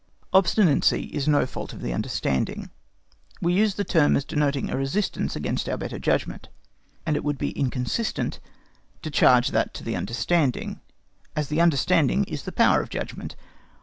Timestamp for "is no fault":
1.13-1.73